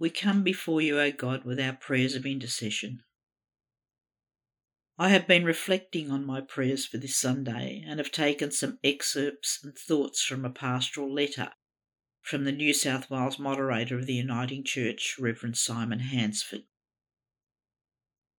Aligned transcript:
We 0.00 0.08
come 0.08 0.42
before 0.42 0.80
you, 0.80 0.98
O 0.98 1.12
God, 1.12 1.44
with 1.44 1.60
our 1.60 1.74
prayers 1.74 2.14
of 2.14 2.24
intercession. 2.24 3.02
I 4.96 5.10
have 5.10 5.26
been 5.26 5.44
reflecting 5.44 6.10
on 6.10 6.24
my 6.24 6.40
prayers 6.40 6.86
for 6.86 6.96
this 6.96 7.16
Sunday 7.16 7.84
and 7.86 8.00
have 8.00 8.10
taken 8.10 8.50
some 8.50 8.78
excerpts 8.82 9.62
and 9.62 9.76
thoughts 9.76 10.24
from 10.24 10.46
a 10.46 10.50
pastoral 10.50 11.12
letter 11.12 11.52
from 12.22 12.44
the 12.44 12.52
New 12.52 12.72
South 12.72 13.10
Wales 13.10 13.38
moderator 13.38 13.98
of 13.98 14.06
the 14.06 14.14
Uniting 14.14 14.64
Church, 14.64 15.16
Reverend 15.18 15.58
Simon 15.58 15.98
Hansford. 15.98 16.62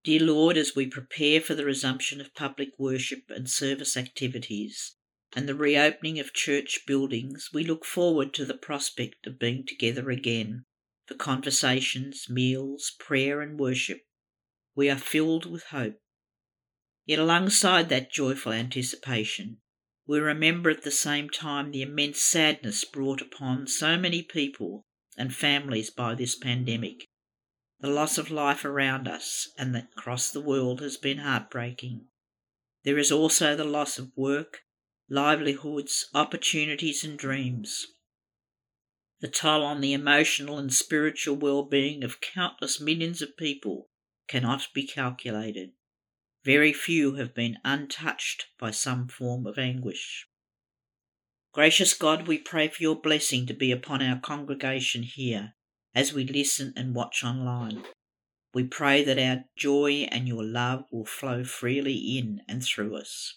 Dear 0.03 0.21
Lord, 0.21 0.57
as 0.57 0.75
we 0.75 0.87
prepare 0.87 1.41
for 1.41 1.53
the 1.53 1.65
resumption 1.65 2.19
of 2.19 2.33
public 2.33 2.69
worship 2.79 3.25
and 3.29 3.47
service 3.47 3.95
activities 3.95 4.95
and 5.33 5.47
the 5.47 5.53
reopening 5.53 6.17
of 6.17 6.33
church 6.33 6.79
buildings, 6.87 7.49
we 7.53 7.63
look 7.63 7.85
forward 7.85 8.33
to 8.33 8.45
the 8.45 8.57
prospect 8.57 9.27
of 9.27 9.37
being 9.37 9.63
together 9.63 10.09
again 10.09 10.65
for 11.11 11.17
conversations, 11.17 12.27
meals, 12.29 12.93
prayer, 12.97 13.41
and 13.41 13.59
worship. 13.59 13.99
We 14.75 14.89
are 14.89 14.97
filled 14.97 15.45
with 15.45 15.63
hope. 15.63 15.95
Yet 17.05 17.19
alongside 17.19 17.89
that 17.89 18.13
joyful 18.13 18.53
anticipation, 18.53 19.57
we 20.07 20.19
remember 20.19 20.69
at 20.69 20.83
the 20.83 20.91
same 20.91 21.29
time 21.29 21.71
the 21.71 21.81
immense 21.81 22.21
sadness 22.21 22.85
brought 22.85 23.21
upon 23.21 23.67
so 23.67 23.97
many 23.97 24.23
people 24.23 24.85
and 25.17 25.35
families 25.35 25.89
by 25.89 26.15
this 26.15 26.35
pandemic. 26.35 27.09
The 27.81 27.89
loss 27.89 28.17
of 28.17 28.31
life 28.31 28.63
around 28.63 29.09
us 29.09 29.49
and 29.57 29.75
across 29.75 30.31
the 30.31 30.39
world 30.39 30.79
has 30.79 30.95
been 30.95 31.17
heartbreaking. 31.17 32.05
There 32.85 32.97
is 32.97 33.11
also 33.11 33.55
the 33.57 33.65
loss 33.65 33.99
of 33.99 34.11
work, 34.15 34.59
livelihoods, 35.09 36.07
opportunities, 36.13 37.03
and 37.03 37.19
dreams. 37.19 37.87
The 39.21 39.27
toll 39.27 39.63
on 39.63 39.81
the 39.81 39.93
emotional 39.93 40.57
and 40.57 40.73
spiritual 40.73 41.35
well 41.35 41.63
being 41.63 42.03
of 42.03 42.21
countless 42.21 42.81
millions 42.81 43.21
of 43.21 43.37
people 43.37 43.89
cannot 44.27 44.67
be 44.73 44.87
calculated. 44.87 45.73
Very 46.43 46.73
few 46.73 47.15
have 47.15 47.35
been 47.35 47.59
untouched 47.63 48.47
by 48.59 48.71
some 48.71 49.07
form 49.07 49.45
of 49.45 49.59
anguish. 49.59 50.25
Gracious 51.53 51.93
God, 51.93 52.27
we 52.27 52.39
pray 52.39 52.67
for 52.67 52.81
your 52.81 52.99
blessing 52.99 53.45
to 53.45 53.53
be 53.53 53.71
upon 53.71 54.01
our 54.01 54.19
congregation 54.19 55.03
here 55.03 55.53
as 55.93 56.13
we 56.13 56.25
listen 56.25 56.73
and 56.75 56.95
watch 56.95 57.23
online. 57.23 57.83
We 58.55 58.63
pray 58.63 59.03
that 59.03 59.19
our 59.19 59.43
joy 59.55 60.07
and 60.11 60.27
your 60.27 60.43
love 60.43 60.85
will 60.91 61.05
flow 61.05 61.43
freely 61.43 62.17
in 62.17 62.41
and 62.47 62.63
through 62.63 62.95
us. 62.95 63.35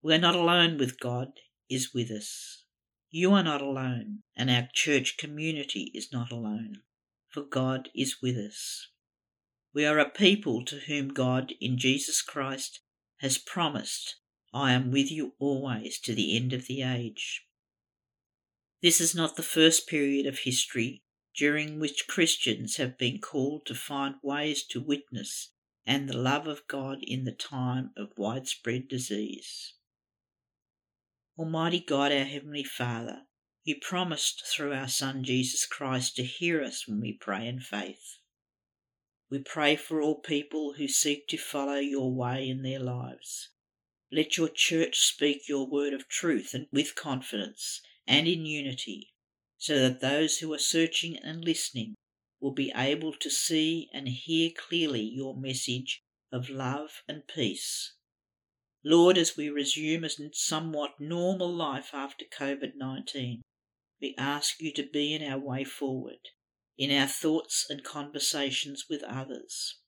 We 0.00 0.14
are 0.14 0.18
not 0.18 0.36
alone 0.36 0.78
with 0.78 1.00
God 1.00 1.32
is 1.68 1.92
with 1.92 2.12
us. 2.12 2.65
You 3.10 3.32
are 3.32 3.42
not 3.42 3.62
alone, 3.62 4.22
and 4.36 4.50
our 4.50 4.68
church 4.72 5.16
community 5.16 5.90
is 5.94 6.12
not 6.12 6.32
alone, 6.32 6.82
for 7.28 7.42
God 7.42 7.88
is 7.94 8.20
with 8.20 8.36
us. 8.36 8.88
We 9.72 9.84
are 9.84 9.98
a 9.98 10.08
people 10.10 10.64
to 10.64 10.80
whom 10.80 11.08
God 11.08 11.52
in 11.60 11.78
Jesus 11.78 12.22
Christ 12.22 12.80
has 13.18 13.38
promised, 13.38 14.16
I 14.52 14.72
am 14.72 14.90
with 14.90 15.10
you 15.10 15.34
always 15.38 16.00
to 16.00 16.14
the 16.14 16.36
end 16.36 16.52
of 16.52 16.66
the 16.66 16.82
age. 16.82 17.46
This 18.82 19.00
is 19.00 19.14
not 19.14 19.36
the 19.36 19.42
first 19.42 19.86
period 19.86 20.26
of 20.26 20.40
history 20.40 21.02
during 21.36 21.78
which 21.78 22.08
Christians 22.08 22.76
have 22.76 22.98
been 22.98 23.20
called 23.20 23.66
to 23.66 23.74
find 23.74 24.16
ways 24.22 24.64
to 24.68 24.80
witness 24.80 25.52
and 25.84 26.08
the 26.08 26.16
love 26.16 26.46
of 26.46 26.66
God 26.66 26.98
in 27.02 27.24
the 27.24 27.32
time 27.32 27.90
of 27.96 28.16
widespread 28.16 28.88
disease. 28.88 29.74
Almighty 31.38 31.80
God, 31.80 32.12
our 32.12 32.24
Heavenly 32.24 32.64
Father, 32.64 33.26
you 33.62 33.76
promised 33.78 34.42
through 34.46 34.72
our 34.72 34.88
Son 34.88 35.22
Jesus 35.22 35.66
Christ 35.66 36.16
to 36.16 36.24
hear 36.24 36.62
us 36.62 36.88
when 36.88 36.98
we 36.98 37.12
pray 37.12 37.46
in 37.46 37.60
faith. 37.60 38.16
We 39.30 39.40
pray 39.40 39.76
for 39.76 40.00
all 40.00 40.20
people 40.20 40.76
who 40.78 40.88
seek 40.88 41.28
to 41.28 41.36
follow 41.36 41.74
your 41.74 42.10
way 42.10 42.48
in 42.48 42.62
their 42.62 42.78
lives. 42.78 43.50
Let 44.10 44.38
your 44.38 44.48
church 44.48 44.98
speak 44.98 45.46
your 45.46 45.68
word 45.68 45.92
of 45.92 46.08
truth 46.08 46.54
and 46.54 46.68
with 46.72 46.94
confidence 46.94 47.82
and 48.06 48.26
in 48.26 48.46
unity, 48.46 49.12
so 49.58 49.78
that 49.80 50.00
those 50.00 50.38
who 50.38 50.54
are 50.54 50.58
searching 50.58 51.18
and 51.22 51.44
listening 51.44 51.96
will 52.40 52.54
be 52.54 52.72
able 52.74 53.12
to 53.12 53.28
see 53.28 53.90
and 53.92 54.08
hear 54.08 54.52
clearly 54.56 55.02
your 55.02 55.36
message 55.36 56.00
of 56.32 56.48
love 56.48 57.02
and 57.06 57.28
peace. 57.28 57.92
Lord, 58.88 59.18
as 59.18 59.36
we 59.36 59.50
resume 59.50 60.04
a 60.04 60.10
somewhat 60.32 61.00
normal 61.00 61.52
life 61.52 61.90
after 61.92 62.24
COVID 62.24 62.76
19, 62.76 63.42
we 64.00 64.14
ask 64.16 64.60
you 64.60 64.72
to 64.74 64.88
be 64.88 65.12
in 65.12 65.28
our 65.28 65.40
way 65.40 65.64
forward 65.64 66.20
in 66.78 66.96
our 66.96 67.08
thoughts 67.08 67.66
and 67.68 67.82
conversations 67.82 68.84
with 68.88 69.02
others. 69.02 69.80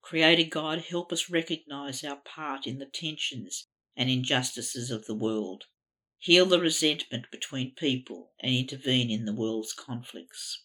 Creator 0.00 0.48
God, 0.48 0.86
help 0.88 1.12
us 1.12 1.28
recognize 1.28 2.02
our 2.02 2.16
part 2.24 2.66
in 2.66 2.78
the 2.78 2.86
tensions 2.86 3.66
and 3.94 4.08
injustices 4.08 4.90
of 4.90 5.04
the 5.04 5.14
world. 5.14 5.64
Heal 6.20 6.46
the 6.46 6.58
resentment 6.58 7.26
between 7.30 7.74
people 7.74 8.30
and 8.40 8.54
intervene 8.54 9.10
in 9.10 9.26
the 9.26 9.34
world's 9.34 9.74
conflicts. 9.74 10.64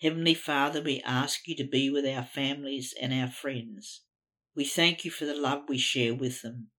Heavenly 0.00 0.34
Father, 0.34 0.80
we 0.80 1.02
ask 1.04 1.48
you 1.48 1.56
to 1.56 1.64
be 1.64 1.90
with 1.90 2.06
our 2.06 2.24
families 2.24 2.94
and 3.02 3.12
our 3.12 3.32
friends. 3.32 4.02
We 4.56 4.64
thank 4.64 5.04
you 5.04 5.10
for 5.12 5.26
the 5.26 5.36
love 5.36 5.64
we 5.68 5.78
share 5.78 6.14
with 6.14 6.42
them. 6.42 6.70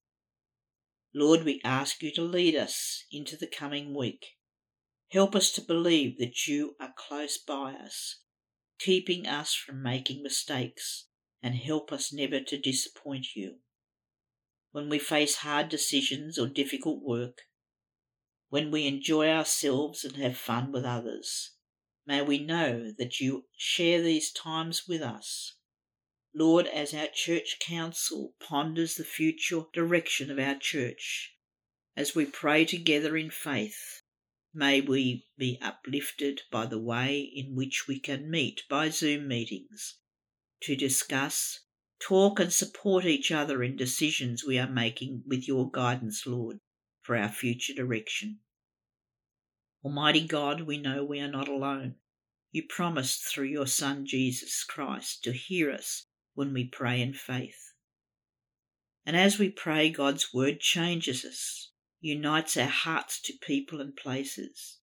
Lord, 1.13 1.43
we 1.43 1.61
ask 1.63 2.01
you 2.03 2.11
to 2.15 2.21
lead 2.21 2.55
us 2.55 3.05
into 3.11 3.37
the 3.37 3.47
coming 3.47 3.95
week 3.95 4.37
Help 5.11 5.35
us 5.35 5.51
to 5.53 5.61
believe 5.61 6.17
that 6.17 6.47
you 6.47 6.75
are 6.81 6.93
close 6.93 7.37
by 7.37 7.73
us, 7.73 8.19
keeping 8.77 9.25
us 9.25 9.53
from 9.53 9.81
making 9.81 10.21
mistakes, 10.21 11.07
and 11.41 11.55
help 11.55 11.93
us 11.93 12.11
never 12.11 12.41
to 12.41 12.59
disappoint 12.59 13.27
you. 13.33 13.59
When 14.71 14.89
we 14.89 14.99
face 14.99 15.37
hard 15.37 15.69
decisions 15.69 16.37
or 16.37 16.47
difficult 16.47 17.01
work, 17.03 17.43
when 18.49 18.69
we 18.69 18.85
enjoy 18.85 19.29
ourselves 19.29 20.03
and 20.03 20.17
have 20.17 20.37
fun 20.37 20.73
with 20.73 20.83
others, 20.83 21.51
may 22.05 22.21
we 22.21 22.39
know 22.39 22.91
that 22.97 23.21
you 23.21 23.45
share 23.55 24.01
these 24.01 24.31
times 24.33 24.87
with 24.89 25.01
us. 25.01 25.56
Lord, 26.37 26.67
as 26.67 26.93
our 26.93 27.07
church 27.07 27.57
council 27.59 28.35
ponders 28.39 28.95
the 28.95 29.03
future 29.03 29.63
direction 29.73 30.29
of 30.29 30.37
our 30.37 30.55
church, 30.55 31.35
as 31.95 32.13
we 32.13 32.25
pray 32.25 32.63
together 32.63 33.17
in 33.17 33.31
faith, 33.31 34.03
May 34.59 34.81
we 34.81 35.27
be 35.37 35.59
uplifted 35.61 36.41
by 36.49 36.65
the 36.65 36.79
way 36.79 37.19
in 37.19 37.53
which 37.53 37.87
we 37.87 37.99
can 37.99 38.27
meet 38.27 38.63
by 38.67 38.89
Zoom 38.89 39.27
meetings 39.27 39.99
to 40.61 40.75
discuss, 40.75 41.59
talk, 41.99 42.39
and 42.39 42.51
support 42.51 43.05
each 43.05 43.31
other 43.31 43.61
in 43.61 43.75
decisions 43.75 44.43
we 44.43 44.57
are 44.57 44.67
making 44.67 45.21
with 45.27 45.47
your 45.47 45.69
guidance, 45.69 46.25
Lord, 46.25 46.59
for 47.03 47.15
our 47.15 47.29
future 47.29 47.75
direction. 47.75 48.39
Almighty 49.83 50.25
God, 50.25 50.61
we 50.61 50.79
know 50.79 51.03
we 51.05 51.19
are 51.19 51.31
not 51.31 51.47
alone. 51.47 51.97
You 52.51 52.63
promised 52.67 53.25
through 53.25 53.49
your 53.49 53.67
Son 53.67 54.07
Jesus 54.07 54.63
Christ 54.63 55.23
to 55.25 55.33
hear 55.33 55.69
us 55.69 56.06
when 56.37 56.53
we 56.53 56.65
pray 56.65 57.01
in 57.01 57.13
faith. 57.13 57.73
And 59.05 59.17
as 59.17 59.37
we 59.37 59.49
pray, 59.49 59.89
God's 59.89 60.33
word 60.33 60.59
changes 60.59 61.25
us 61.25 61.71
unites 61.99 62.55
our 62.55 62.67
hearts 62.67 63.19
to 63.21 63.33
people 63.41 63.81
and 63.81 63.95
places. 63.95 64.79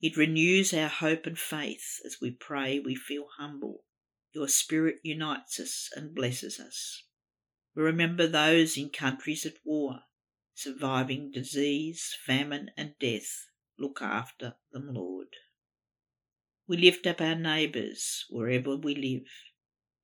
It 0.00 0.16
renews 0.16 0.72
our 0.72 0.88
hope 0.88 1.26
and 1.26 1.38
faith 1.38 2.00
as 2.04 2.18
we 2.20 2.30
pray, 2.30 2.78
we 2.78 2.94
feel 2.94 3.26
humble. 3.38 3.84
Your 4.32 4.48
Spirit 4.48 4.96
unites 5.02 5.60
us 5.60 5.90
and 5.94 6.14
blesses 6.14 6.58
us. 6.58 7.04
We 7.74 7.82
remember 7.82 8.26
those 8.26 8.76
in 8.76 8.90
countries 8.90 9.44
at 9.44 9.54
war, 9.64 10.00
surviving 10.54 11.30
disease, 11.30 12.16
famine, 12.24 12.70
and 12.76 12.94
death. 13.00 13.46
Look 13.78 14.00
after 14.00 14.54
them, 14.72 14.94
Lord. 14.94 15.28
We 16.68 16.76
lift 16.76 17.06
up 17.06 17.20
our 17.20 17.34
neighbours 17.34 18.24
wherever 18.30 18.76
we 18.76 18.94
live. 18.94 19.28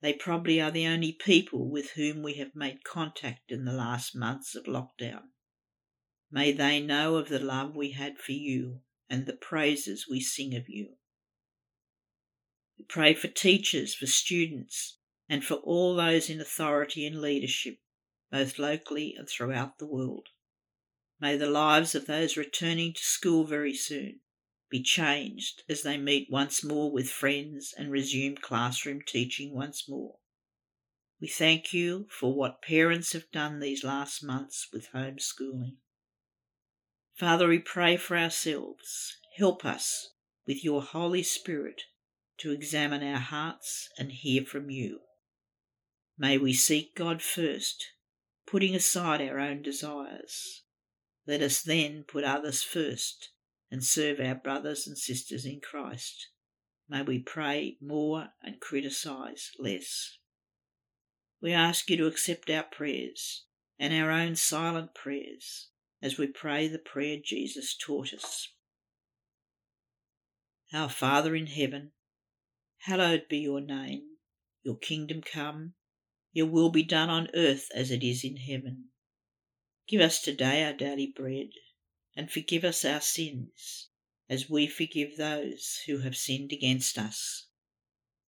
They 0.01 0.13
probably 0.13 0.61
are 0.61 0.71
the 0.71 0.87
only 0.87 1.13
people 1.13 1.69
with 1.69 1.91
whom 1.91 2.23
we 2.23 2.35
have 2.35 2.55
made 2.55 2.85
contact 2.85 3.51
in 3.51 3.65
the 3.65 3.73
last 3.73 4.15
months 4.15 4.55
of 4.55 4.65
lockdown. 4.65 5.31
May 6.31 6.53
they 6.53 6.81
know 6.81 7.17
of 7.17 7.29
the 7.29 7.41
love 7.41 7.75
we 7.75 7.93
had 7.93 8.19
for 8.19 8.33
you 8.33 8.83
and 9.11 9.27
the 9.27 9.37
praises 9.37 10.07
we 10.09 10.21
sing 10.21 10.55
of 10.55 10.69
you. 10.69 10.97
We 12.79 12.85
pray 12.85 13.15
for 13.15 13.29
teachers, 13.29 13.95
for 13.95 14.07
students, 14.07 14.99
and 15.29 15.45
for 15.45 15.55
all 15.55 15.97
those 15.97 16.31
in 16.31 16.41
authority 16.41 17.05
and 17.05 17.21
leadership, 17.21 17.79
both 18.31 18.59
locally 18.59 19.15
and 19.19 19.29
throughout 19.29 19.79
the 19.79 19.87
world. 19.87 20.29
May 21.21 21.37
the 21.37 21.51
lives 21.51 21.97
of 21.97 22.07
those 22.07 22.37
returning 22.37 22.93
to 22.93 23.03
school 23.03 23.45
very 23.45 23.75
soon 23.75 24.21
be 24.71 24.83
changed 24.83 25.63
as 25.69 25.83
they 25.83 25.97
meet 25.97 26.29
once 26.31 26.63
more 26.63 26.91
with 26.91 27.11
friends 27.11 27.75
and 27.77 27.91
resume 27.91 28.37
classroom 28.37 29.01
teaching 29.07 29.55
once 29.55 29.89
more. 29.89 30.17
We 31.21 31.29
thank 31.29 31.73
you 31.73 32.07
for 32.11 32.35
what 32.35 32.63
parents 32.63 33.13
have 33.13 33.31
done 33.33 33.61
these 33.61 33.83
last 33.83 34.23
months 34.23 34.69
with 34.73 34.93
homeschooling. 34.95 35.77
Father, 37.15 37.49
we 37.49 37.59
pray 37.59 37.97
for 37.97 38.17
ourselves. 38.17 39.17
Help 39.37 39.65
us 39.65 40.11
with 40.47 40.63
your 40.63 40.83
Holy 40.83 41.23
Spirit 41.23 41.83
to 42.39 42.53
examine 42.53 43.03
our 43.03 43.19
hearts 43.19 43.89
and 43.99 44.13
hear 44.13 44.45
from 44.45 44.71
you. 44.71 45.01
May 46.17 46.39
we 46.39 46.53
seek 46.53 46.95
God 46.95 47.23
first, 47.23 47.87
putting 48.47 48.75
aside 48.75 49.21
our 49.21 49.41
own 49.41 49.63
desires. 49.63 50.63
Let 51.27 51.43
us 51.43 51.63
then 51.63 52.05
put 52.07 52.25
others 52.25 52.63
first 52.63 53.31
and 53.71 53.85
serve 53.85 54.21
our 54.21 54.35
brothers 54.35 54.87
and 54.87 54.97
sisters 54.97 55.45
in 55.45 55.61
Christ. 55.61 56.29
May 56.89 57.03
we 57.03 57.19
pray 57.19 57.77
more 57.83 58.29
and 58.43 58.61
criticise 58.61 59.51
less. 59.59 60.19
We 61.41 61.53
ask 61.53 61.89
you 61.91 61.97
to 61.99 62.07
accept 62.07 62.51
our 62.51 62.65
prayers 62.65 63.45
and 63.79 63.93
our 63.93 64.11
own 64.11 64.37
silent 64.37 64.95
prayers 64.95 65.69
as 66.03 66.19
we 66.19 66.27
pray 66.27 66.69
the 66.69 66.79
prayer 66.79 67.19
Jesus 67.23 67.77
taught 67.77 68.13
us. 68.13 68.53
Our 70.73 70.89
Father 70.89 71.35
in 71.35 71.47
heaven, 71.47 71.93
hallowed 72.79 73.25
be 73.29 73.39
your 73.39 73.61
name. 73.61 74.03
Your 74.63 74.77
kingdom 74.77 75.23
come, 75.23 75.75
your 76.33 76.47
will 76.47 76.71
be 76.71 76.83
done 76.83 77.09
on 77.09 77.29
earth 77.35 77.69
as 77.75 77.91
it 77.91 78.03
is 78.03 78.25
in 78.25 78.37
heaven. 78.37 78.87
Give 79.89 80.01
us 80.01 80.21
today 80.21 80.65
our 80.65 80.75
daily 80.75 81.13
bread, 81.15 81.49
and 82.19 82.33
forgive 82.33 82.65
us 82.65 82.85
our 82.85 83.01
sins, 83.01 83.91
as 84.29 84.51
we 84.51 84.67
forgive 84.67 85.17
those 85.17 85.79
who 85.87 86.01
have 86.01 86.17
sinned 86.17 86.53
against 86.53 86.99
us. 86.99 87.47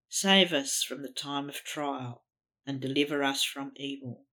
Save 0.09 0.53
us 0.53 0.85
from 0.85 1.03
the 1.03 1.13
time 1.13 1.49
of 1.49 1.57
trial, 1.65 2.25
and 2.65 2.81
deliver 2.81 3.25
us 3.25 3.43
from 3.43 3.73
evil. 3.75 4.27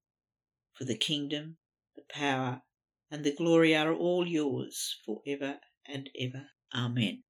For 0.74 0.84
the 0.84 0.96
kingdom, 0.96 1.58
the 1.96 2.04
power, 2.08 2.62
and 3.10 3.24
the 3.24 3.36
glory 3.36 3.76
are 3.76 3.92
all 3.92 4.28
yours 4.28 5.00
for 5.04 5.24
ever 5.26 5.60
and 5.88 6.08
ever. 6.20 6.50
Amen. 6.76 7.24